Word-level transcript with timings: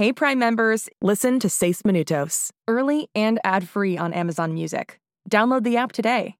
Hey 0.00 0.14
Prime 0.14 0.38
members, 0.38 0.88
listen 1.02 1.38
to 1.40 1.50
Seis 1.50 1.82
Minutos, 1.82 2.52
early 2.66 3.10
and 3.14 3.38
ad-free 3.44 3.98
on 3.98 4.14
Amazon 4.14 4.54
Music. 4.54 4.98
Download 5.28 5.62
the 5.62 5.76
app 5.76 5.92
today. 5.92 6.36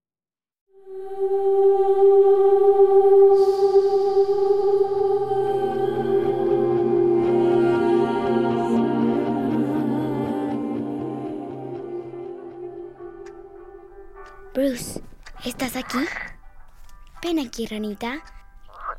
Bruce, 14.54 15.02
¿estás 15.44 15.76
aquí? 15.76 16.08
Ven 17.22 17.38
aquí, 17.38 17.66
ranita. 17.66 18.22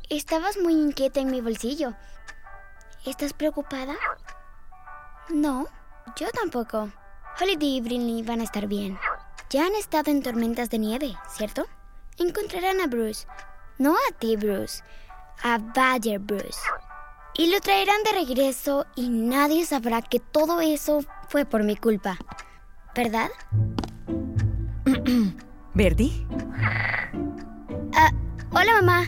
Estabas 0.08 0.56
muy 0.56 0.74
inquieta 0.74 1.18
en 1.18 1.32
mi 1.32 1.40
bolsillo. 1.40 1.96
¿Estás 3.04 3.32
preocupada? 3.32 3.96
No, 5.30 5.66
yo 6.16 6.28
tampoco. 6.30 6.90
Holiday 7.40 7.76
y 7.76 7.80
Brinley 7.80 8.22
van 8.22 8.40
a 8.40 8.44
estar 8.44 8.66
bien. 8.66 8.98
Ya 9.50 9.66
han 9.66 9.74
estado 9.74 10.10
en 10.10 10.22
tormentas 10.22 10.68
de 10.70 10.78
nieve, 10.78 11.14
¿cierto? 11.28 11.66
Encontrarán 12.18 12.80
a 12.80 12.86
Bruce. 12.86 13.26
No 13.78 13.92
a 13.92 14.18
ti, 14.18 14.36
Bruce. 14.36 14.82
A 15.42 15.58
Badger 15.58 16.18
Bruce. 16.18 16.60
Y 17.34 17.50
lo 17.50 17.60
traerán 17.60 18.02
de 18.04 18.12
regreso 18.12 18.86
y 18.94 19.08
nadie 19.08 19.64
sabrá 19.64 20.02
que 20.02 20.20
todo 20.20 20.60
eso 20.60 21.00
fue 21.28 21.44
por 21.44 21.62
mi 21.62 21.76
culpa. 21.76 22.18
¿Verdad? 22.94 23.30
¿Verdi? 25.74 26.26
Ah, 27.94 28.10
hola 28.50 28.82
mamá. 28.82 29.04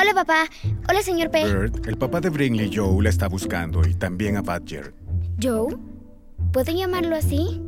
Hola 0.00 0.14
papá. 0.14 0.46
Hola 0.88 1.02
señor 1.02 1.30
P. 1.30 1.44
Bert, 1.44 1.86
el 1.86 1.98
papá 1.98 2.20
de 2.20 2.30
Brinley 2.30 2.74
Joe 2.74 3.02
la 3.02 3.10
está 3.10 3.28
buscando 3.28 3.86
y 3.86 3.94
también 3.94 4.38
a 4.38 4.42
Badger. 4.42 4.94
¿Joe? 5.42 5.76
¿Puedo 6.52 6.72
llamarlo 6.72 7.16
así? 7.16 7.62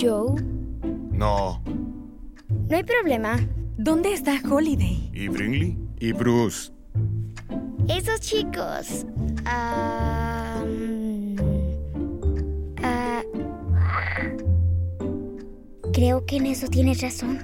¿Joe? 0.00 0.40
No. 1.12 1.62
No 2.68 2.76
hay 2.76 2.82
problema. 2.84 3.36
¿Dónde 3.76 4.12
está 4.12 4.40
Holiday? 4.50 5.10
¿Y 5.12 5.28
Brinley? 5.28 5.78
Y 6.00 6.12
Bruce. 6.12 6.72
Esos 7.88 8.20
chicos. 8.20 9.04
ah, 9.44 10.64
mm, 10.66 11.36
ah, 12.82 13.22
creo 15.92 16.24
que 16.24 16.36
en 16.36 16.46
eso 16.46 16.68
tienes 16.68 17.02
razón. 17.02 17.38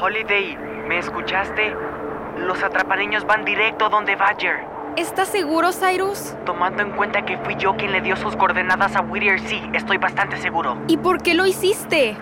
Holiday, 0.00 0.56
¿me 0.88 0.98
escuchaste? 0.98 1.72
Los 2.38 2.62
atrapaniños 2.62 3.26
van 3.26 3.44
directo 3.44 3.88
donde 3.88 4.16
Badger. 4.16 4.64
¿Estás 4.96 5.28
seguro, 5.28 5.72
Cyrus? 5.72 6.34
Tomando 6.46 6.82
en 6.82 6.92
cuenta 6.92 7.22
que 7.24 7.36
fui 7.38 7.56
yo 7.56 7.76
quien 7.76 7.92
le 7.92 8.00
dio 8.00 8.16
sus 8.16 8.36
coordenadas 8.36 8.96
a 8.96 9.00
Whittier, 9.00 9.40
sí, 9.40 9.62
estoy 9.72 9.98
bastante 9.98 10.36
seguro. 10.38 10.78
¿Y 10.88 10.96
por 10.96 11.22
qué 11.22 11.34
lo 11.34 11.46
hiciste? 11.46 12.16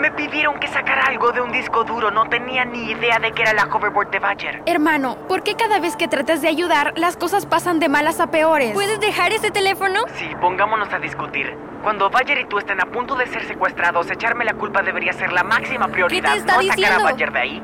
Me 0.00 0.10
pidieron 0.10 0.58
que 0.58 0.68
sacara 0.68 1.06
algo 1.06 1.32
de 1.32 1.40
un 1.40 1.52
disco 1.52 1.84
duro, 1.84 2.10
no 2.10 2.28
tenía 2.28 2.64
ni 2.64 2.90
idea 2.90 3.18
de 3.18 3.32
que 3.32 3.42
era 3.42 3.52
la 3.52 3.64
hoverboard 3.64 4.10
de 4.10 4.18
Badger. 4.18 4.62
Hermano, 4.66 5.16
¿por 5.28 5.42
qué 5.42 5.56
cada 5.56 5.78
vez 5.78 5.96
que 5.96 6.08
tratas 6.08 6.42
de 6.42 6.48
ayudar 6.48 6.92
las 6.96 7.16
cosas 7.16 7.46
pasan 7.46 7.80
de 7.80 7.88
malas 7.88 8.20
a 8.20 8.28
peores? 8.28 8.72
¿Puedes 8.72 9.00
dejar 9.00 9.32
ese 9.32 9.50
teléfono? 9.50 10.00
Sí, 10.14 10.28
pongámonos 10.40 10.92
a 10.92 10.98
discutir. 10.98 11.56
Cuando 11.82 12.08
Badger 12.10 12.38
y 12.38 12.44
tú 12.44 12.58
estén 12.58 12.80
a 12.80 12.86
punto 12.86 13.14
de 13.14 13.26
ser 13.26 13.44
secuestrados, 13.44 14.10
echarme 14.10 14.44
la 14.44 14.54
culpa 14.54 14.82
debería 14.82 15.12
ser 15.12 15.32
la 15.32 15.42
máxima 15.42 15.88
prioridad. 15.88 16.36
está 16.36 16.56
no 16.56 16.62
sacar 16.62 16.92
a 16.92 16.98
Badger 17.02 17.32
de 17.32 17.38
ahí. 17.38 17.62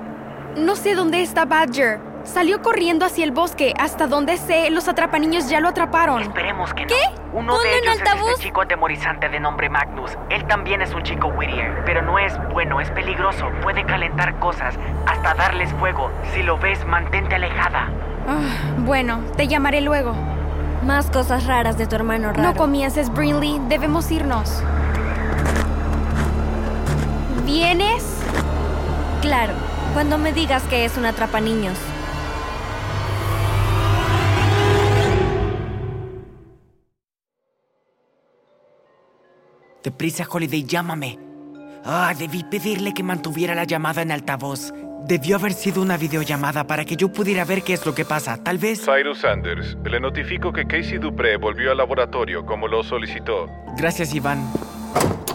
No 0.56 0.74
sé 0.74 0.94
dónde 0.94 1.20
está 1.22 1.44
Badger. 1.44 2.00
Salió 2.24 2.60
corriendo 2.62 3.04
hacia 3.04 3.24
el 3.24 3.30
bosque. 3.30 3.74
Hasta 3.78 4.06
donde 4.06 4.36
sé, 4.38 4.70
los 4.70 4.88
atrapaniños 4.88 5.48
ya 5.48 5.60
lo 5.60 5.68
atraparon. 5.68 6.22
Esperemos 6.22 6.72
que 6.74 6.82
no. 6.82 6.88
¿Qué? 6.88 7.20
Uno 7.32 7.52
Ponlo 7.52 7.62
de 7.62 7.72
en 7.78 7.84
ellos 7.84 7.94
es 7.94 8.00
altavoz. 8.00 8.32
ese 8.32 8.42
chico 8.42 8.62
atemorizante 8.62 9.28
de 9.28 9.38
nombre 9.38 9.68
Magnus. 9.68 10.12
Él 10.30 10.44
también 10.46 10.80
es 10.82 10.92
un 10.94 11.02
chico 11.02 11.28
Whittier, 11.28 11.82
pero 11.84 12.00
no 12.02 12.18
es 12.18 12.32
bueno, 12.52 12.80
es 12.80 12.90
peligroso. 12.90 13.48
Puede 13.62 13.84
calentar 13.84 14.38
cosas, 14.38 14.74
hasta 15.06 15.34
darles 15.34 15.70
fuego. 15.74 16.10
Si 16.34 16.42
lo 16.42 16.58
ves, 16.58 16.84
mantente 16.86 17.34
alejada. 17.34 17.90
Ah, 18.26 18.40
bueno, 18.78 19.20
te 19.36 19.46
llamaré 19.46 19.82
luego. 19.82 20.14
Más 20.84 21.10
cosas 21.10 21.46
raras 21.46 21.76
de 21.76 21.86
tu 21.86 21.94
hermano 21.96 22.28
raro. 22.32 22.42
No 22.42 22.54
comiences, 22.54 23.12
Brinley. 23.12 23.60
Debemos 23.68 24.10
irnos. 24.10 24.62
¿Vienes? 27.44 28.04
Claro, 29.20 29.52
cuando 29.96 30.18
me 30.18 30.30
digas 30.30 30.62
que 30.64 30.84
es 30.84 30.98
un 30.98 31.06
atrapaniños. 31.06 31.78
Deprisa, 39.82 40.26
Holiday, 40.30 40.64
llámame. 40.64 41.18
Ah, 41.82 42.12
debí 42.18 42.44
pedirle 42.44 42.92
que 42.92 43.02
mantuviera 43.02 43.54
la 43.54 43.64
llamada 43.64 44.02
en 44.02 44.12
altavoz. 44.12 44.74
Debió 45.06 45.36
haber 45.36 45.54
sido 45.54 45.80
una 45.80 45.96
videollamada 45.96 46.66
para 46.66 46.84
que 46.84 46.96
yo 46.96 47.10
pudiera 47.10 47.46
ver 47.46 47.62
qué 47.62 47.72
es 47.72 47.86
lo 47.86 47.94
que 47.94 48.04
pasa. 48.04 48.36
Tal 48.44 48.58
vez... 48.58 48.84
Cyrus 48.84 49.20
Sanders, 49.20 49.78
le 49.82 49.98
notifico 49.98 50.52
que 50.52 50.66
Casey 50.66 50.98
Dupré 50.98 51.38
volvió 51.38 51.70
al 51.70 51.78
laboratorio 51.78 52.44
como 52.44 52.68
lo 52.68 52.82
solicitó. 52.82 53.48
Gracias, 53.78 54.14
Iván. 54.14 54.46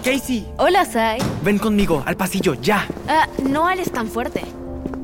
Casey, 0.03 0.47
Hola, 0.57 0.85
Sai. 0.85 1.19
ven 1.43 1.59
conmigo, 1.59 2.01
al 2.05 2.17
pasillo, 2.17 2.55
ya. 2.55 2.87
Ah, 3.07 3.27
no 3.43 3.67
hables 3.67 3.91
tan 3.91 4.07
fuerte. 4.07 4.41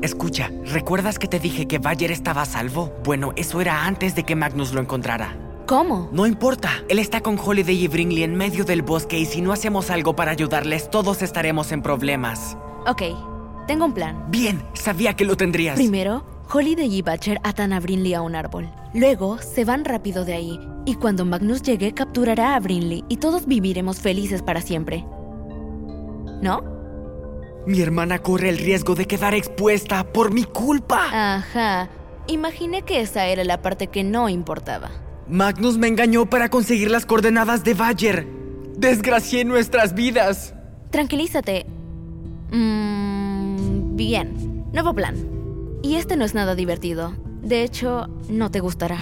Escucha, 0.02 0.50
¿recuerdas 0.64 1.18
que 1.18 1.28
te 1.28 1.38
dije 1.38 1.66
que 1.66 1.78
Bayer 1.78 2.10
estaba 2.10 2.42
a 2.42 2.46
salvo? 2.46 2.92
Bueno, 3.04 3.32
eso 3.36 3.60
era 3.60 3.84
antes 3.86 4.14
de 4.14 4.24
que 4.24 4.34
Magnus 4.36 4.72
lo 4.72 4.80
encontrara. 4.80 5.36
¿Cómo? 5.66 6.08
No 6.12 6.26
importa, 6.26 6.70
él 6.88 6.98
está 6.98 7.20
con 7.20 7.38
Holiday 7.38 7.84
y 7.84 7.88
Brinley 7.88 8.22
en 8.22 8.34
medio 8.34 8.64
del 8.64 8.82
bosque 8.82 9.18
y 9.18 9.26
si 9.26 9.40
no 9.40 9.52
hacemos 9.52 9.90
algo 9.90 10.16
para 10.16 10.30
ayudarles, 10.32 10.90
todos 10.90 11.22
estaremos 11.22 11.70
en 11.72 11.82
problemas. 11.82 12.56
Ok, 12.86 13.02
tengo 13.66 13.84
un 13.84 13.92
plan. 13.92 14.24
Bien, 14.30 14.62
sabía 14.72 15.14
que 15.14 15.24
lo 15.24 15.36
tendrías. 15.36 15.76
Primero, 15.76 16.24
Holiday 16.50 16.94
y 16.94 17.02
Batcher 17.02 17.38
atan 17.42 17.74
a 17.74 17.80
Brinley 17.80 18.14
a 18.14 18.22
un 18.22 18.34
árbol. 18.34 18.70
Luego, 18.94 19.38
se 19.38 19.66
van 19.66 19.84
rápido 19.84 20.24
de 20.24 20.32
ahí. 20.32 20.58
Y 20.86 20.94
cuando 20.94 21.26
Magnus 21.26 21.60
llegue, 21.60 21.92
capturará 21.92 22.54
a 22.54 22.60
Brinley 22.60 23.04
y 23.08 23.18
todos 23.18 23.46
viviremos 23.46 24.00
felices 24.00 24.40
para 24.40 24.62
siempre. 24.62 25.04
¿No? 26.40 26.62
Mi 27.66 27.82
hermana 27.82 28.20
corre 28.20 28.48
el 28.48 28.56
riesgo 28.56 28.94
de 28.94 29.06
quedar 29.06 29.34
expuesta 29.34 30.10
por 30.10 30.32
mi 30.32 30.44
culpa. 30.44 31.36
Ajá. 31.36 31.90
Imaginé 32.26 32.80
que 32.82 33.02
esa 33.02 33.26
era 33.26 33.44
la 33.44 33.60
parte 33.60 33.88
que 33.88 34.02
no 34.02 34.30
importaba. 34.30 34.90
Magnus 35.28 35.76
me 35.76 35.88
engañó 35.88 36.24
para 36.24 36.48
conseguir 36.48 36.90
las 36.90 37.04
coordenadas 37.04 37.62
de 37.62 37.74
Bayer. 37.74 38.26
Desgracié 38.78 39.44
nuestras 39.44 39.92
vidas. 39.94 40.54
Tranquilízate. 40.90 41.66
Mmm. 42.50 43.96
Bien. 43.96 44.64
Nuevo 44.72 44.94
plan. 44.94 45.37
Y 45.82 45.96
este 45.96 46.16
no 46.16 46.24
es 46.24 46.34
nada 46.34 46.54
divertido. 46.54 47.12
De 47.42 47.62
hecho, 47.62 48.08
no 48.28 48.50
te 48.50 48.60
gustará. 48.60 48.98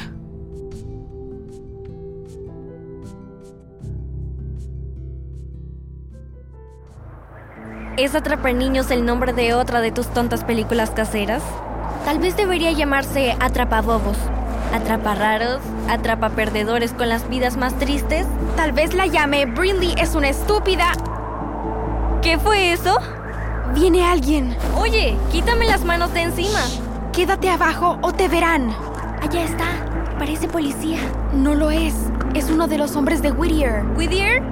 ¿Es 7.97 8.15
Atrapar 8.15 8.54
Niños 8.54 8.91
el 8.91 9.06
nombre 9.06 9.32
de 9.32 9.54
otra 9.54 9.81
de 9.81 9.91
tus 9.91 10.09
tontas 10.09 10.44
películas 10.44 10.91
caseras? 10.91 11.42
Tal 12.04 12.19
vez 12.19 12.36
debería 12.36 12.70
llamarse 12.72 13.34
Atrapabobos. 13.41 14.19
Atrapararos, 14.75 15.62
atrapaperdedores 15.88 16.92
con 16.92 17.09
las 17.09 17.26
vidas 17.31 17.56
más 17.56 17.78
tristes. 17.78 18.26
Tal 18.54 18.72
vez 18.72 18.92
la 18.92 19.06
llame 19.06 19.47
Brinley 19.47 19.94
es 19.97 20.15
una 20.15 20.28
estúpida. 20.28 20.92
¿Qué 22.20 22.38
fue 22.38 22.72
eso? 22.72 22.98
Viene 23.75 24.04
alguien. 24.04 24.56
Oye, 24.78 25.16
quítame 25.31 25.66
las 25.66 25.84
manos 25.84 26.12
de 26.15 26.22
encima. 26.22 26.60
Quédate 27.12 27.50
abajo 27.50 27.99
o 28.03 28.12
te 28.12 28.28
verán. 28.28 28.74
Allá 29.22 29.45
está. 29.45 29.66
Parece 30.18 30.48
policía. 30.48 30.98
No 31.33 31.54
lo 31.54 31.71
es. 31.71 31.95
Es 32.34 32.51
uno 32.51 32.66
de 32.68 32.78
los 32.78 32.97
hombres 32.97 33.22
de 33.22 33.33
Whittier. 33.33 33.84
¿Whittier? 33.97 34.42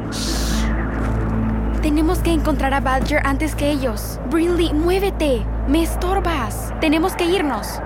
Tenemos 1.82 2.19
que 2.19 2.32
encontrar 2.32 2.75
a 2.75 2.81
Badger 2.81 3.20
antes 3.25 3.55
que 3.55 3.70
ellos. 3.70 4.19
Brinley, 4.31 4.72
muévete. 4.72 5.44
Me 5.69 5.82
estorbas. 5.82 6.72
Tenemos 6.81 7.14
que 7.14 7.25
irnos. 7.25 7.81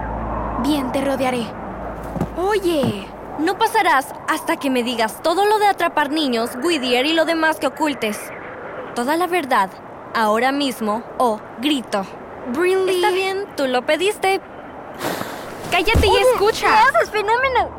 Bien, 0.62 0.90
te 0.92 1.04
rodearé. 1.04 1.46
Oye, 2.36 3.06
No 3.38 3.56
pasarás 3.56 4.12
hasta 4.26 4.56
que 4.56 4.68
me 4.68 4.82
digas 4.82 5.22
todo 5.22 5.44
lo 5.46 5.60
de 5.60 5.66
atrapar 5.66 6.10
niños, 6.10 6.50
Whittier 6.60 7.06
y 7.06 7.12
lo 7.12 7.24
demás 7.24 7.60
que 7.60 7.68
ocultes. 7.68 8.18
Toda 8.96 9.16
la 9.16 9.28
verdad, 9.28 9.70
ahora 10.14 10.52
mismo, 10.52 11.02
o 11.18 11.40
grito. 11.60 12.04
Brinley. 12.52 12.96
Está 12.96 13.10
bien, 13.10 13.46
tú 13.56 13.66
lo 13.66 13.82
pediste. 13.82 14.40
Cállate 15.70 16.06
y 16.06 16.16
escucha. 16.16 16.84
haces, 16.84 17.10
fenómeno? 17.10 17.70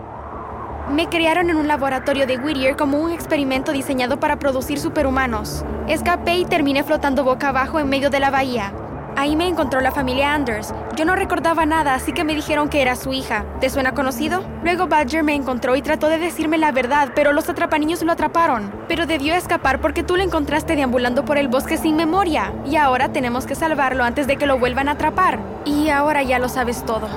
Me 0.91 1.07
crearon 1.07 1.49
en 1.49 1.57
un 1.57 1.67
laboratorio 1.67 2.25
de 2.25 2.37
Whittier 2.37 2.75
como 2.75 2.99
un 2.99 3.11
experimento 3.11 3.71
diseñado 3.71 4.19
para 4.19 4.39
producir 4.39 4.79
superhumanos. 4.79 5.63
Escapé 5.87 6.37
y 6.37 6.45
terminé 6.45 6.83
flotando 6.83 7.23
boca 7.23 7.49
abajo 7.49 7.79
en 7.79 7.89
medio 7.89 8.09
de 8.09 8.19
la 8.19 8.31
bahía. 8.31 8.73
Ahí 9.19 9.35
me 9.35 9.49
encontró 9.49 9.81
la 9.81 9.91
familia 9.91 10.33
Anders. 10.33 10.73
Yo 10.95 11.03
no 11.03 11.13
recordaba 11.13 11.65
nada, 11.65 11.93
así 11.93 12.13
que 12.13 12.23
me 12.23 12.33
dijeron 12.33 12.69
que 12.69 12.81
era 12.81 12.95
su 12.95 13.11
hija. 13.11 13.43
¿Te 13.59 13.69
suena 13.69 13.93
conocido? 13.93 14.45
Luego 14.63 14.87
Badger 14.87 15.23
me 15.23 15.35
encontró 15.35 15.75
y 15.75 15.81
trató 15.81 16.07
de 16.07 16.19
decirme 16.19 16.57
la 16.57 16.71
verdad, 16.71 17.09
pero 17.13 17.33
los 17.33 17.49
atrapaniños 17.49 18.01
lo 18.01 18.13
atraparon. 18.13 18.71
Pero 18.87 19.07
debió 19.07 19.35
escapar 19.35 19.81
porque 19.81 20.03
tú 20.03 20.15
lo 20.15 20.23
encontraste 20.23 20.77
deambulando 20.77 21.25
por 21.25 21.37
el 21.37 21.49
bosque 21.49 21.75
sin 21.75 21.97
memoria. 21.97 22.53
Y 22.65 22.77
ahora 22.77 23.09
tenemos 23.09 23.45
que 23.45 23.55
salvarlo 23.55 24.05
antes 24.05 24.25
de 24.25 24.37
que 24.37 24.45
lo 24.45 24.57
vuelvan 24.57 24.87
a 24.87 24.91
atrapar. 24.91 25.39
Y 25.65 25.89
ahora 25.89 26.23
ya 26.23 26.39
lo 26.39 26.47
sabes 26.47 26.85
todo. 26.85 27.07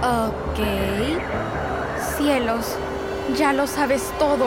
Ok. 0.00 0.58
Cielos, 2.16 2.76
ya 3.38 3.52
lo 3.52 3.68
sabes 3.68 4.12
todo. 4.18 4.46